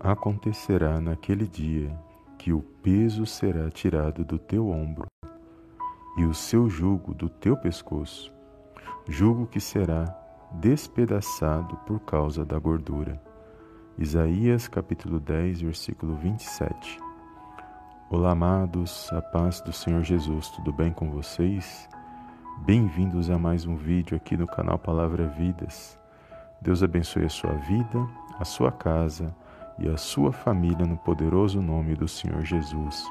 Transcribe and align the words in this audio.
Acontecerá 0.00 1.00
naquele 1.00 1.48
dia 1.48 1.90
que 2.38 2.52
o 2.52 2.62
peso 2.62 3.26
será 3.26 3.68
tirado 3.68 4.24
do 4.24 4.38
teu 4.38 4.68
ombro 4.68 5.08
e 6.16 6.24
o 6.24 6.32
seu 6.32 6.70
jugo 6.70 7.12
do 7.12 7.28
teu 7.28 7.56
pescoço, 7.56 8.32
jugo 9.08 9.44
que 9.44 9.58
será 9.58 10.04
despedaçado 10.52 11.76
por 11.78 11.98
causa 11.98 12.44
da 12.44 12.56
gordura. 12.60 13.20
Isaías 13.98 14.68
capítulo 14.68 15.18
10, 15.18 15.62
versículo 15.62 16.14
27. 16.14 17.00
Olá, 18.08 18.30
amados, 18.30 19.12
a 19.12 19.20
paz 19.20 19.60
do 19.60 19.72
Senhor 19.72 20.04
Jesus, 20.04 20.48
tudo 20.50 20.72
bem 20.72 20.92
com 20.92 21.10
vocês? 21.10 21.88
Bem-vindos 22.58 23.30
a 23.30 23.36
mais 23.36 23.66
um 23.66 23.74
vídeo 23.74 24.16
aqui 24.16 24.36
no 24.36 24.46
canal 24.46 24.78
Palavra 24.78 25.26
Vidas. 25.26 25.98
Deus 26.62 26.84
abençoe 26.84 27.24
a 27.24 27.28
sua 27.28 27.54
vida, 27.54 28.08
a 28.38 28.44
sua 28.44 28.70
casa, 28.70 29.34
e 29.78 29.88
a 29.88 29.96
sua 29.96 30.32
família 30.32 30.86
no 30.86 30.96
poderoso 30.96 31.62
nome 31.62 31.94
do 31.94 32.08
Senhor 32.08 32.42
Jesus. 32.44 33.04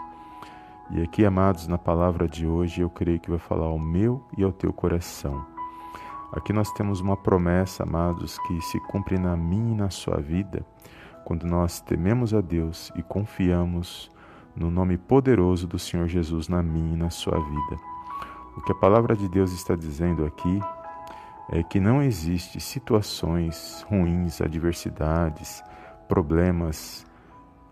E 0.89 1.01
aqui, 1.01 1.25
amados, 1.25 1.67
na 1.67 1.77
palavra 1.77 2.27
de 2.27 2.47
hoje, 2.47 2.81
eu 2.81 2.89
creio 2.89 3.19
que 3.19 3.29
vai 3.29 3.39
falar 3.39 3.65
ao 3.65 3.79
meu 3.79 4.23
e 4.37 4.43
ao 4.43 4.51
teu 4.51 4.71
coração. 4.71 5.45
Aqui 6.31 6.51
nós 6.51 6.71
temos 6.73 6.99
uma 6.99 7.15
promessa, 7.15 7.83
amados, 7.83 8.37
que 8.39 8.61
se 8.61 8.79
cumpre 8.87 9.17
na 9.17 9.35
minha 9.35 9.73
e 9.73 9.77
na 9.77 9.89
sua 9.89 10.17
vida, 10.17 10.65
quando 11.25 11.45
nós 11.45 11.79
tememos 11.81 12.33
a 12.33 12.41
Deus 12.41 12.91
e 12.95 13.03
confiamos 13.03 14.11
no 14.55 14.71
nome 14.71 14.97
poderoso 14.97 15.67
do 15.67 15.77
Senhor 15.77 16.07
Jesus 16.07 16.47
na 16.47 16.63
minha 16.63 16.93
e 16.95 16.97
na 16.97 17.09
sua 17.09 17.37
vida. 17.37 17.81
O 18.57 18.61
que 18.61 18.71
a 18.71 18.75
palavra 18.75 19.15
de 19.15 19.29
Deus 19.29 19.51
está 19.51 19.75
dizendo 19.75 20.25
aqui 20.25 20.59
é 21.49 21.63
que 21.63 21.79
não 21.79 22.01
existe 22.01 22.59
situações 22.59 23.85
ruins, 23.89 24.41
adversidades, 24.41 25.63
problemas, 26.07 27.05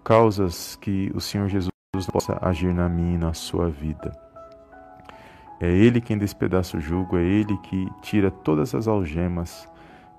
causas 0.04 0.76
que 0.76 1.12
o 1.16 1.22
Senhor 1.22 1.48
Jesus 1.48 1.72
possa 2.12 2.38
agir 2.42 2.74
na 2.74 2.90
minha 2.90 3.16
e 3.16 3.18
na 3.18 3.34
sua 3.34 3.70
vida. 3.70 4.12
É 5.60 5.70
Ele 5.72 6.02
quem 6.02 6.18
despedaça 6.18 6.78
o 6.78 6.82
jugo, 6.82 7.18
é 7.18 7.24
Ele 7.24 7.58
que 7.60 7.88
tira 8.02 8.30
todas 8.30 8.76
as 8.76 8.88
algemas 8.88 9.68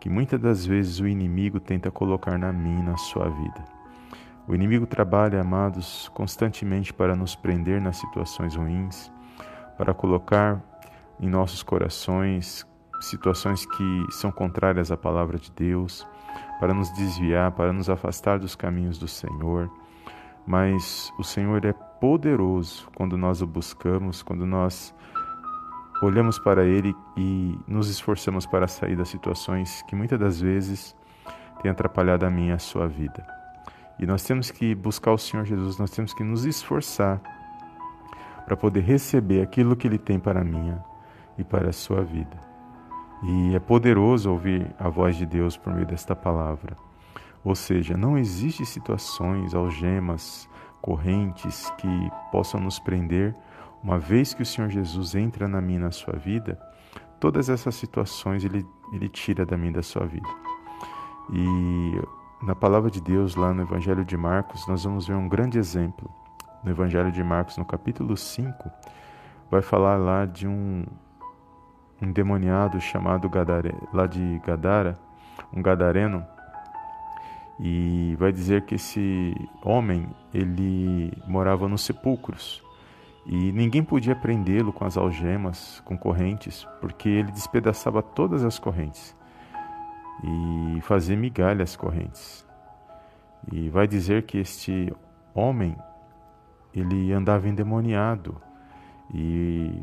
que 0.00 0.10
muitas 0.10 0.40
das 0.40 0.64
vezes 0.64 1.00
o 1.00 1.08
inimigo 1.08 1.58
tenta 1.58 1.90
colocar 1.90 2.38
na 2.38 2.52
minha 2.52 2.80
e 2.80 2.82
na 2.82 2.96
sua 2.96 3.28
vida. 3.28 3.64
O 4.46 4.54
inimigo 4.54 4.86
trabalha, 4.86 5.40
amados, 5.40 6.08
constantemente 6.14 6.92
para 6.92 7.16
nos 7.16 7.34
prender 7.34 7.80
nas 7.80 7.96
situações 7.96 8.54
ruins, 8.54 9.10
para 9.76 9.92
colocar 9.92 10.62
em 11.18 11.28
nossos 11.28 11.62
corações 11.62 12.64
situações 13.00 13.66
que 13.66 14.06
são 14.10 14.30
contrárias 14.30 14.90
à 14.90 14.96
palavra 14.96 15.38
de 15.38 15.50
Deus, 15.50 16.06
para 16.58 16.72
nos 16.72 16.90
desviar, 16.92 17.52
para 17.52 17.72
nos 17.72 17.88
afastar 17.90 18.38
dos 18.38 18.54
caminhos 18.54 18.98
do 18.98 19.08
Senhor. 19.08 19.70
Mas 20.46 21.12
o 21.18 21.24
Senhor 21.24 21.64
é 21.64 21.72
poderoso 21.72 22.88
quando 22.94 23.16
nós 23.16 23.42
o 23.42 23.46
buscamos, 23.46 24.22
quando 24.22 24.46
nós 24.46 24.94
olhamos 26.02 26.38
para 26.38 26.64
Ele 26.64 26.94
e 27.16 27.58
nos 27.66 27.88
esforçamos 27.88 28.46
para 28.46 28.68
sair 28.68 28.96
das 28.96 29.08
situações 29.08 29.82
que 29.82 29.96
muitas 29.96 30.18
das 30.18 30.40
vezes 30.40 30.94
têm 31.60 31.70
atrapalhado 31.70 32.24
a 32.24 32.30
minha 32.30 32.50
e 32.50 32.52
a 32.52 32.58
sua 32.58 32.86
vida. 32.86 33.26
E 33.98 34.06
nós 34.06 34.22
temos 34.22 34.50
que 34.50 34.74
buscar 34.74 35.12
o 35.12 35.18
Senhor 35.18 35.44
Jesus, 35.44 35.78
nós 35.78 35.90
temos 35.90 36.12
que 36.12 36.22
nos 36.22 36.44
esforçar 36.44 37.20
para 38.44 38.56
poder 38.56 38.80
receber 38.80 39.42
aquilo 39.42 39.74
que 39.74 39.86
Ele 39.86 39.98
tem 39.98 40.18
para 40.18 40.40
a 40.40 40.44
minha 40.44 40.84
e 41.38 41.42
para 41.42 41.70
a 41.70 41.72
sua 41.72 42.02
vida. 42.02 42.55
E 43.22 43.54
é 43.54 43.58
poderoso 43.58 44.30
ouvir 44.30 44.74
a 44.78 44.88
voz 44.88 45.16
de 45.16 45.24
Deus 45.24 45.56
por 45.56 45.72
meio 45.72 45.86
desta 45.86 46.14
palavra. 46.14 46.76
Ou 47.42 47.54
seja, 47.54 47.96
não 47.96 48.18
existe 48.18 48.66
situações, 48.66 49.54
algemas, 49.54 50.48
correntes 50.80 51.70
que 51.78 52.10
possam 52.30 52.60
nos 52.60 52.78
prender, 52.78 53.34
uma 53.82 53.98
vez 53.98 54.34
que 54.34 54.42
o 54.42 54.46
Senhor 54.46 54.68
Jesus 54.68 55.14
entra 55.14 55.46
na 55.46 55.60
minha 55.60 55.80
na 55.80 55.90
sua 55.90 56.16
vida, 56.16 56.58
todas 57.20 57.48
essas 57.48 57.74
situações 57.74 58.44
ele, 58.44 58.66
ele 58.92 59.08
tira 59.08 59.46
da 59.46 59.56
minha 59.56 59.72
da 59.72 59.82
sua 59.82 60.06
vida. 60.06 60.28
E 61.32 62.00
na 62.42 62.54
palavra 62.54 62.90
de 62.90 63.00
Deus, 63.00 63.34
lá 63.34 63.52
no 63.52 63.62
Evangelho 63.62 64.04
de 64.04 64.16
Marcos, 64.16 64.66
nós 64.68 64.84
vamos 64.84 65.06
ver 65.06 65.14
um 65.14 65.28
grande 65.28 65.58
exemplo. 65.58 66.10
No 66.62 66.70
Evangelho 66.70 67.10
de 67.10 67.22
Marcos, 67.22 67.56
no 67.56 67.64
capítulo 67.64 68.16
5, 68.16 68.70
vai 69.50 69.62
falar 69.62 69.96
lá 69.96 70.26
de 70.26 70.46
um, 70.46 70.84
um 72.00 72.12
demoniado 72.12 72.80
chamado 72.80 73.28
Gadare, 73.28 73.74
lá 73.92 74.06
de 74.06 74.40
Gadara, 74.44 74.98
um 75.52 75.62
gadareno, 75.62 76.26
e 77.58 78.14
vai 78.18 78.32
dizer 78.32 78.62
que 78.62 78.74
esse 78.74 79.34
homem 79.62 80.08
ele 80.32 81.12
morava 81.26 81.66
nos 81.68 81.82
sepulcros 81.82 82.62
e 83.24 83.50
ninguém 83.50 83.82
podia 83.82 84.14
prendê-lo 84.14 84.72
com 84.72 84.84
as 84.84 84.96
algemas, 84.96 85.80
com 85.84 85.96
correntes, 85.96 86.66
porque 86.80 87.08
ele 87.08 87.32
despedaçava 87.32 88.02
todas 88.02 88.44
as 88.44 88.58
correntes 88.58 89.16
e 90.22 90.80
fazia 90.82 91.16
migalha 91.16 91.64
as 91.64 91.74
correntes. 91.74 92.46
E 93.50 93.68
vai 93.68 93.86
dizer 93.86 94.24
que 94.24 94.38
este 94.38 94.92
homem 95.34 95.76
ele 96.74 97.12
andava 97.12 97.48
endemoniado 97.48 98.40
e 99.12 99.82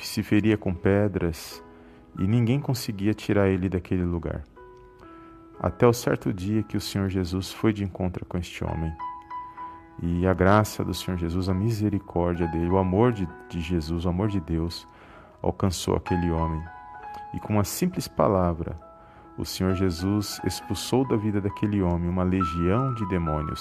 se 0.00 0.22
feria 0.22 0.56
com 0.56 0.74
pedras 0.74 1.62
e 2.18 2.26
ninguém 2.26 2.60
conseguia 2.60 3.14
tirar 3.14 3.48
ele 3.48 3.68
daquele 3.68 4.04
lugar. 4.04 4.44
Até 5.58 5.86
o 5.86 5.92
certo 5.92 6.32
dia 6.32 6.62
que 6.62 6.76
o 6.76 6.80
Senhor 6.80 7.08
Jesus 7.08 7.52
foi 7.52 7.72
de 7.72 7.84
encontro 7.84 8.24
com 8.24 8.38
este 8.38 8.64
homem. 8.64 8.92
E 10.02 10.26
a 10.26 10.32
graça 10.32 10.82
do 10.82 10.94
Senhor 10.94 11.18
Jesus, 11.18 11.48
a 11.48 11.54
misericórdia 11.54 12.46
dele, 12.48 12.70
o 12.70 12.78
amor 12.78 13.12
de, 13.12 13.28
de 13.48 13.60
Jesus, 13.60 14.06
o 14.06 14.08
amor 14.08 14.28
de 14.28 14.40
Deus, 14.40 14.86
alcançou 15.42 15.94
aquele 15.96 16.30
homem. 16.30 16.62
E 17.34 17.40
com 17.40 17.54
uma 17.54 17.64
simples 17.64 18.08
palavra, 18.08 18.80
o 19.36 19.44
Senhor 19.44 19.74
Jesus 19.74 20.40
expulsou 20.44 21.06
da 21.06 21.16
vida 21.16 21.40
daquele 21.40 21.82
homem 21.82 22.08
uma 22.08 22.22
legião 22.22 22.94
de 22.94 23.06
demônios 23.08 23.60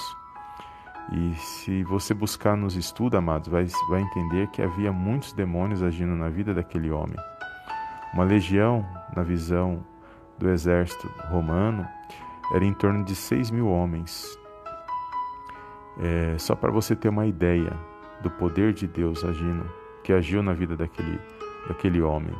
e 1.11 1.33
se 1.35 1.83
você 1.83 2.13
buscar 2.13 2.55
nos 2.55 2.75
estudos, 2.75 3.17
amados, 3.17 3.47
vai, 3.47 3.65
vai 3.89 4.01
entender 4.01 4.47
que 4.47 4.61
havia 4.61 4.91
muitos 4.91 5.33
demônios 5.33 5.81
agindo 5.81 6.15
na 6.15 6.29
vida 6.29 6.53
daquele 6.53 6.91
homem. 6.91 7.17
Uma 8.13 8.23
legião, 8.23 8.85
na 9.15 9.23
visão 9.23 9.83
do 10.37 10.49
exército 10.49 11.07
romano, 11.29 11.87
era 12.53 12.63
em 12.63 12.73
torno 12.73 13.03
de 13.03 13.15
6 13.15 13.49
mil 13.49 13.67
homens. 13.67 14.37
É, 15.99 16.37
só 16.37 16.55
para 16.55 16.71
você 16.71 16.95
ter 16.95 17.09
uma 17.09 17.25
ideia 17.25 17.73
do 18.21 18.29
poder 18.29 18.73
de 18.73 18.87
Deus 18.87 19.23
agindo, 19.23 19.65
que 20.03 20.13
agiu 20.13 20.43
na 20.43 20.53
vida 20.53 20.77
daquele, 20.77 21.19
daquele 21.67 22.01
homem. 22.01 22.35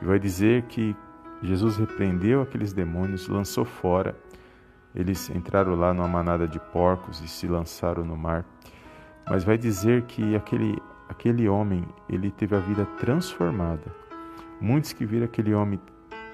E 0.00 0.04
vai 0.04 0.18
dizer 0.18 0.62
que 0.62 0.96
Jesus 1.40 1.76
repreendeu 1.76 2.42
aqueles 2.42 2.72
demônios, 2.72 3.28
lançou 3.28 3.64
fora 3.64 4.16
eles 4.94 5.30
entraram 5.30 5.74
lá 5.74 5.92
numa 5.92 6.08
manada 6.08 6.46
de 6.46 6.58
porcos 6.58 7.20
e 7.20 7.28
se 7.28 7.46
lançaram 7.46 8.04
no 8.04 8.16
mar. 8.16 8.44
Mas 9.28 9.44
vai 9.44 9.56
dizer 9.56 10.02
que 10.02 10.36
aquele, 10.36 10.80
aquele 11.08 11.48
homem, 11.48 11.86
ele 12.08 12.30
teve 12.30 12.54
a 12.54 12.58
vida 12.58 12.84
transformada. 12.98 13.94
Muitos 14.60 14.92
que 14.92 15.06
viram 15.06 15.24
aquele 15.24 15.54
homem 15.54 15.80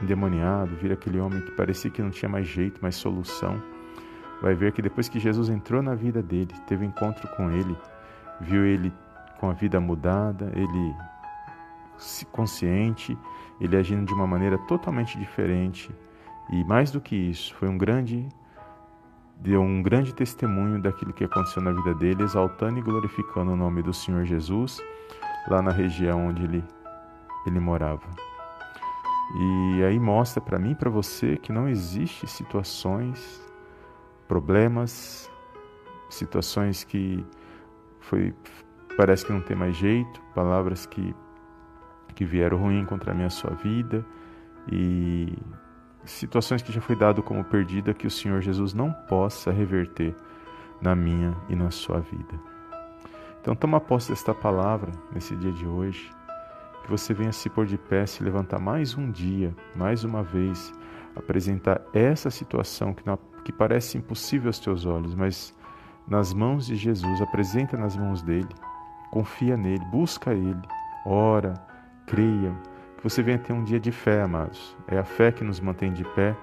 endemoniado, 0.02 0.74
viram 0.76 0.94
aquele 0.94 1.18
homem 1.20 1.41
que 1.41 1.52
parecia 1.52 1.91
que 1.91 2.02
não 2.02 2.10
tinha 2.10 2.28
mais 2.28 2.47
jeito, 2.47 2.80
mais 2.80 2.97
solução, 2.97 3.60
vai 4.41 4.54
ver 4.54 4.72
que 4.72 4.82
depois 4.82 5.08
que 5.08 5.18
Jesus 5.18 5.48
entrou 5.48 5.82
na 5.82 5.94
vida 5.94 6.22
dele, 6.22 6.52
teve 6.66 6.84
encontro 6.84 7.28
com 7.36 7.50
ele, 7.50 7.76
viu 8.41 8.64
ele 8.64 8.92
com 9.38 9.50
a 9.50 9.52
vida 9.52 9.80
mudada, 9.80 10.50
ele 10.54 10.94
consciente, 12.30 13.16
ele 13.60 13.76
agindo 13.76 14.06
de 14.06 14.14
uma 14.14 14.26
maneira 14.26 14.58
totalmente 14.66 15.18
diferente. 15.18 15.91
E 16.50 16.64
mais 16.64 16.91
do 16.91 17.00
que 17.00 17.15
isso, 17.15 17.54
foi 17.54 17.68
um 17.68 17.77
grande 17.77 18.28
deu 19.40 19.60
um 19.60 19.82
grande 19.82 20.12
testemunho 20.12 20.80
daquilo 20.80 21.12
que 21.12 21.24
aconteceu 21.24 21.62
na 21.62 21.72
vida 21.72 21.94
dele, 21.94 22.22
exaltando 22.22 22.78
e 22.78 22.82
glorificando 22.82 23.52
o 23.52 23.56
nome 23.56 23.82
do 23.82 23.92
Senhor 23.92 24.24
Jesus 24.24 24.80
lá 25.48 25.62
na 25.62 25.70
região 25.70 26.26
onde 26.26 26.44
ele, 26.44 26.64
ele 27.46 27.60
morava. 27.60 28.06
E 29.34 29.84
aí 29.84 29.98
mostra 29.98 30.40
para 30.40 30.58
mim 30.58 30.72
e 30.72 30.74
para 30.74 30.90
você 30.90 31.36
que 31.36 31.52
não 31.52 31.68
existe 31.68 32.26
situações, 32.26 33.40
problemas, 34.26 35.30
situações 36.08 36.82
que 36.84 37.24
foi 38.00 38.34
parece 38.96 39.24
que 39.24 39.32
não 39.32 39.40
tem 39.40 39.56
mais 39.56 39.76
jeito, 39.76 40.20
palavras 40.34 40.86
que 40.86 41.14
que 42.14 42.24
vieram 42.24 42.58
ruim 42.58 42.84
contra 42.84 43.12
a 43.12 43.14
minha 43.14 43.30
sua 43.30 43.52
vida 43.52 44.04
e 44.72 45.32
situações 46.10 46.63
que 46.63 46.72
já 46.72 46.81
foi 46.81 46.97
dado 46.97 47.22
como 47.22 47.45
perdida 47.45 47.95
que 47.95 48.07
o 48.07 48.10
Senhor 48.10 48.41
Jesus 48.41 48.72
não 48.72 48.93
possa 48.93 49.51
reverter 49.51 50.15
na 50.81 50.95
minha 50.95 51.37
e 51.49 51.55
na 51.55 51.71
sua 51.71 52.01
vida. 52.01 52.39
Então 53.41 53.55
toma 53.55 53.81
posse 53.81 54.10
desta 54.10 54.34
palavra 54.34 54.91
nesse 55.13 55.34
dia 55.37 55.53
de 55.53 55.66
hoje, 55.66 56.10
que 56.83 56.91
você 56.91 57.15
venha 57.15 57.33
se 57.33 57.49
pôr 57.49 57.66
de 57.66 57.78
pé, 57.78 58.07
se 58.07 58.22
levantar 58.22 58.59
mais 58.59 58.97
um 58.97 59.10
dia, 59.10 59.55
mais 59.75 60.05
uma 60.05 60.22
vez, 60.22 60.72
apresentar 61.15 61.81
essa 61.93 62.31
situação 62.31 62.95
que, 62.95 63.03
que 63.45 63.53
parece 63.53 63.99
impossível 63.99 64.49
aos 64.49 64.59
teus 64.59 64.87
olhos, 64.87 65.15
mas 65.15 65.55
nas 66.07 66.33
mãos 66.33 66.66
de 66.66 66.77
Jesus, 66.77 67.21
apresenta 67.21 67.77
nas 67.77 67.97
mãos 67.97 68.22
dele, 68.22 68.49
confia 69.10 69.57
nele, 69.57 69.84
busca 69.91 70.33
ele, 70.33 70.60
ora, 71.05 71.55
creia, 72.07 72.55
que 72.98 73.04
você 73.04 73.22
venha 73.22 73.39
ter 73.39 73.53
um 73.53 73.62
dia 73.62 73.78
de 73.78 73.92
fé, 73.92 74.22
amados. 74.22 74.77
É 74.89 74.98
a 74.98 75.04
fé 75.04 75.30
que 75.30 75.45
nos 75.45 75.60
mantém 75.60 75.92
de 75.92 76.04
pé 76.04 76.36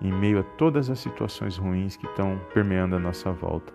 em 0.00 0.10
meio 0.10 0.40
a 0.40 0.42
todas 0.42 0.88
as 0.88 0.98
situações 0.98 1.56
ruins 1.58 1.96
que 1.96 2.06
estão 2.06 2.40
permeando 2.54 2.96
a 2.96 2.98
nossa 2.98 3.30
volta. 3.30 3.72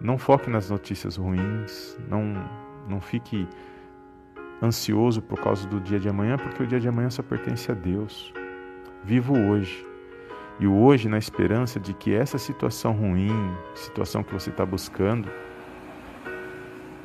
Não 0.00 0.18
foque 0.18 0.50
nas 0.50 0.68
notícias 0.68 1.16
ruins, 1.16 1.98
não, 2.08 2.34
não 2.86 3.00
fique 3.00 3.48
ansioso 4.62 5.22
por 5.22 5.40
causa 5.40 5.66
do 5.66 5.80
dia 5.80 5.98
de 5.98 6.08
amanhã, 6.08 6.36
porque 6.36 6.62
o 6.62 6.66
dia 6.66 6.78
de 6.78 6.88
amanhã 6.88 7.08
só 7.08 7.22
pertence 7.22 7.72
a 7.72 7.74
Deus. 7.74 8.32
Vivo 9.02 9.34
hoje. 9.34 9.86
E 10.60 10.66
o 10.66 10.74
hoje 10.74 11.08
na 11.08 11.18
esperança 11.18 11.80
de 11.80 11.94
que 11.94 12.14
essa 12.14 12.36
situação 12.36 12.92
ruim, 12.92 13.30
situação 13.74 14.22
que 14.22 14.32
você 14.32 14.50
está 14.50 14.64
buscando, 14.66 15.30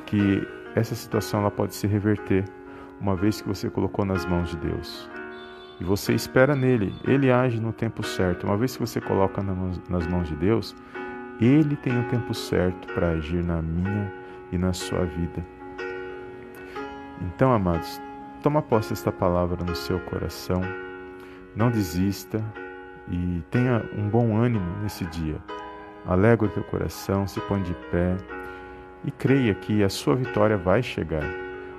que 0.06 0.46
essa 0.74 0.94
situação 0.94 1.40
ela 1.40 1.50
pode 1.50 1.74
se 1.74 1.86
reverter, 1.86 2.44
uma 3.02 3.16
vez 3.16 3.40
que 3.40 3.48
você 3.48 3.68
colocou 3.68 4.04
nas 4.04 4.24
mãos 4.24 4.50
de 4.50 4.56
Deus. 4.56 5.10
E 5.80 5.84
você 5.84 6.14
espera 6.14 6.54
nele, 6.54 6.94
ele 7.04 7.32
age 7.32 7.60
no 7.60 7.72
tempo 7.72 8.04
certo. 8.04 8.46
Uma 8.46 8.56
vez 8.56 8.76
que 8.76 8.80
você 8.80 9.00
coloca 9.00 9.42
nas 9.42 10.06
mãos 10.06 10.28
de 10.28 10.36
Deus, 10.36 10.76
ele 11.40 11.74
tem 11.74 11.98
o 11.98 12.08
tempo 12.08 12.32
certo 12.32 12.86
para 12.94 13.10
agir 13.10 13.42
na 13.42 13.60
minha 13.60 14.10
e 14.52 14.56
na 14.56 14.72
sua 14.72 15.04
vida. 15.04 15.44
Então, 17.20 17.52
amados, 17.52 18.00
toma 18.42 18.62
posse 18.62 18.90
desta 18.90 19.10
palavra 19.10 19.64
no 19.64 19.74
seu 19.74 19.98
coração. 20.00 20.60
Não 21.56 21.70
desista, 21.70 22.42
e 23.08 23.42
tenha 23.50 23.84
um 23.98 24.08
bom 24.08 24.36
ânimo 24.36 24.78
nesse 24.80 25.04
dia. 25.06 25.36
Alegra 26.06 26.46
o 26.46 26.50
teu 26.50 26.64
coração, 26.64 27.26
se 27.26 27.40
põe 27.42 27.62
de 27.62 27.74
pé 27.90 28.16
e 29.04 29.10
creia 29.10 29.54
que 29.54 29.82
a 29.82 29.88
sua 29.88 30.14
vitória 30.14 30.56
vai 30.56 30.82
chegar. 30.82 31.24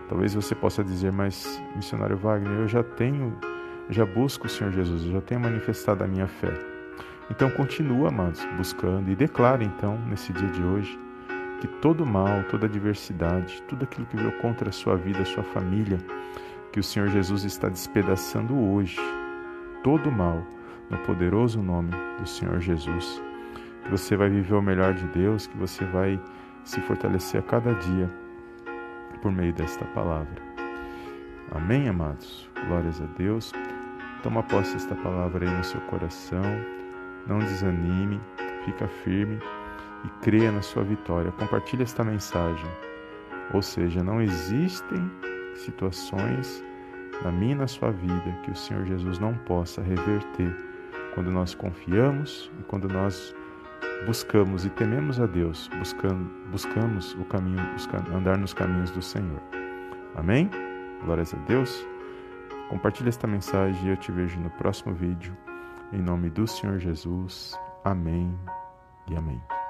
Talvez 0.10 0.34
você 0.34 0.54
possa 0.54 0.84
dizer, 0.84 1.12
mas 1.12 1.62
missionário 1.76 2.18
Wagner, 2.18 2.60
eu 2.60 2.68
já 2.68 2.84
tenho, 2.84 3.36
já 3.90 4.06
busco 4.06 4.48
o 4.48 4.50
Senhor 4.50 4.72
Jesus, 4.72 5.06
eu 5.06 5.14
já 5.14 5.22
tenho 5.22 5.42
manifestado 5.42 6.04
a 6.04 6.08
minha 6.08 6.28
fé. 6.28 6.54
Então 7.32 7.50
continua, 7.52 8.10
amados, 8.10 8.46
buscando 8.58 9.10
e 9.10 9.16
declara 9.16 9.64
então 9.64 9.98
nesse 10.08 10.34
dia 10.34 10.50
de 10.50 10.62
hoje 10.62 11.00
que 11.62 11.68
todo 11.80 12.06
mal, 12.06 12.44
toda 12.50 12.66
adversidade, 12.66 13.64
tudo 13.70 13.84
aquilo 13.84 14.06
que 14.08 14.18
veio 14.18 14.34
contra 14.40 14.68
a 14.68 14.72
sua 14.74 14.98
vida, 14.98 15.22
a 15.22 15.26
sua 15.26 15.44
família, 15.44 15.98
que 16.74 16.80
o 16.80 16.84
Senhor 16.84 17.08
Jesus 17.08 17.46
está 17.46 17.70
despedaçando 17.70 18.54
hoje, 18.54 19.00
todo 19.82 20.12
mal 20.12 20.46
no 20.90 20.98
poderoso 21.00 21.62
nome 21.62 21.92
do 22.20 22.28
Senhor 22.28 22.60
Jesus. 22.60 23.22
Que 23.84 23.92
você 23.92 24.18
vai 24.18 24.30
viver 24.30 24.56
o 24.56 24.62
melhor 24.62 24.94
de 24.94 25.08
Deus, 25.08 25.48
que 25.48 25.58
você 25.58 25.86
vai 25.86 26.20
se 26.66 26.82
fortalecer 26.82 27.40
a 27.40 27.44
cada 27.44 27.74
dia 27.76 28.23
por 29.24 29.32
meio 29.32 29.54
desta 29.54 29.86
palavra. 29.86 30.36
Amém, 31.52 31.88
amados? 31.88 32.50
Glórias 32.68 33.02
a 33.02 33.06
Deus. 33.18 33.54
Toma 34.22 34.44
posse 34.44 34.74
desta 34.74 34.96
palavra 34.96 35.50
aí 35.50 35.58
no 35.58 35.64
seu 35.64 35.80
coração. 35.82 36.44
Não 37.26 37.40
desanime, 37.40 38.20
fica 38.66 38.86
firme 38.86 39.40
e 40.04 40.10
creia 40.22 40.52
na 40.52 40.62
sua 40.62 40.84
vitória. 40.84 41.32
Compartilhe 41.32 41.84
esta 41.84 42.04
mensagem. 42.04 42.70
Ou 43.54 43.62
seja, 43.62 44.04
não 44.04 44.22
existem 44.22 45.10
situações 45.56 46.62
na 47.24 47.32
minha 47.32 47.54
e 47.54 47.60
na 47.60 47.68
sua 47.68 47.92
vida 47.92 48.30
que 48.44 48.52
o 48.52 48.56
Senhor 48.56 48.86
Jesus 48.86 49.20
não 49.20 49.34
possa 49.36 49.82
reverter 49.82 50.54
quando 51.16 51.32
nós 51.32 51.56
confiamos 51.56 52.52
e 52.60 52.64
quando 52.64 52.90
nós 52.90 53.34
buscamos 54.06 54.66
e 54.66 54.70
tememos 54.70 55.20
a 55.20 55.26
Deus, 55.26 55.70
buscando, 55.80 56.30
buscamos 56.50 57.14
o 57.14 57.26
caminho, 57.26 57.62
andar 58.14 58.38
nos 58.38 58.54
caminhos 58.54 58.92
do 58.92 59.02
Senhor. 59.02 59.42
Amém? 60.16 60.50
Glórias 61.04 61.34
a 61.34 61.38
Deus. 61.46 61.86
Compartilhe 62.70 63.10
esta 63.10 63.28
mensagem 63.28 63.86
e 63.86 63.90
eu 63.90 63.98
te 63.98 64.12
vejo 64.12 64.40
no 64.40 64.50
próximo 64.52 64.94
vídeo. 64.94 65.36
Em 65.92 66.02
nome 66.02 66.30
do 66.30 66.48
Senhor 66.48 66.80
Jesus. 66.80 67.58
Amém 67.84 68.38
e 69.08 69.16
amém. 69.16 69.63